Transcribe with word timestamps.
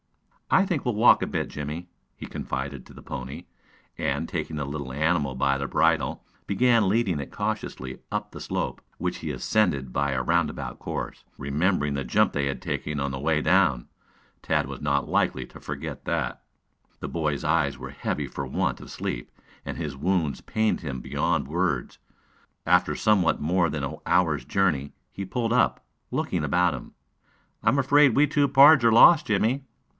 "I 0.49 0.65
think 0.65 0.83
we'll 0.83 0.95
walk 0.95 1.21
a 1.21 1.27
bit, 1.27 1.47
Jimmie," 1.47 1.87
he 2.17 2.25
confided 2.25 2.85
to 2.85 2.93
the 2.93 3.03
pony, 3.03 3.45
and, 3.99 4.27
taking 4.27 4.57
the 4.57 4.65
little 4.65 4.91
animal 4.91 5.33
by 5.35 5.57
the 5.59 5.67
bridle, 5.67 6.25
began 6.45 6.89
leading 6.89 7.19
it 7.19 7.31
cautiously 7.31 7.99
up 8.11 8.31
the 8.31 8.41
slope, 8.41 8.81
which 8.97 9.17
he 9.17 9.29
ascended 9.31 9.93
by 9.93 10.11
a 10.11 10.23
roundabout 10.23 10.79
course, 10.79 11.23
remembering 11.37 11.93
the 11.93 12.03
jump 12.03 12.33
they 12.33 12.47
had 12.47 12.61
taken 12.63 12.99
on 12.99 13.11
the 13.11 13.19
way 13.19 13.41
down. 13.41 13.87
Tad 14.41 14.65
was 14.65 14.81
not 14.81 15.07
likely 15.07 15.45
to 15.45 15.59
forget 15.61 16.03
that. 16.05 16.41
The 16.99 17.07
boy's 17.07 17.45
eyes 17.45 17.77
were 17.77 17.91
heavy 17.91 18.27
for 18.27 18.45
want 18.45 18.81
of 18.81 18.91
sleep 18.91 19.31
and 19.63 19.77
his 19.77 19.95
wounds 19.95 20.41
pained 20.41 20.81
him 20.81 20.99
beyoud 20.99 21.47
words. 21.47 21.99
After 22.65 22.95
somewhat 22.95 23.39
more 23.39 23.69
than 23.69 23.83
an 23.83 23.97
hour's 24.07 24.43
journey 24.43 24.93
he 25.13 25.23
pulled 25.25 25.53
up, 25.53 25.85
looking 26.09 26.43
about 26.43 26.73
him. 26.73 26.93
"I 27.63 27.69
am 27.69 27.77
afraid 27.79 28.15
we 28.15 28.25
two 28.27 28.47
pards 28.49 28.83
are 28.83 28.91
lost, 28.91 29.27
Jimmie." 29.27 29.63